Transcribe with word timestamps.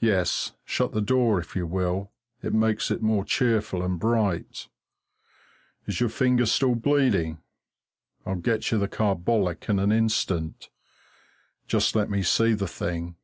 Yes, 0.00 0.52
shut 0.64 0.92
the 0.92 1.02
door 1.02 1.38
if 1.38 1.54
you 1.54 1.66
will; 1.66 2.10
it 2.40 2.54
makes 2.54 2.90
it 2.90 3.02
more 3.02 3.22
cheerful 3.22 3.82
and 3.82 3.98
bright. 4.00 4.66
Is 5.86 6.00
your 6.00 6.08
finger 6.08 6.46
still 6.46 6.74
bleeding? 6.74 7.42
I'll 8.24 8.36
get 8.36 8.70
you 8.70 8.78
the 8.78 8.88
carbolic 8.88 9.68
in 9.68 9.78
an 9.78 9.92
instant; 9.92 10.70
just 11.66 11.94
let 11.94 12.08
me 12.08 12.22
see 12.22 12.54
the 12.54 12.66
thing. 12.66 13.16